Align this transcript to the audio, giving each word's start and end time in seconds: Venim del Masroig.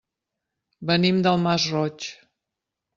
Venim 0.93 1.21
del 1.29 1.39
Masroig. 1.47 2.11